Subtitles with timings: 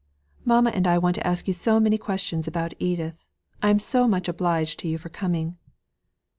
[0.43, 3.23] "Mamma and I want to ask you so many questions about Edith;
[3.61, 5.57] I am so much obliged to you for coming."